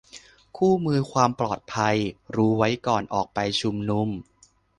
[0.57, 1.97] คู่มือความปลอดภัย:
[2.35, 4.09] รู้ไว้ก่อนออกไปชุมนุม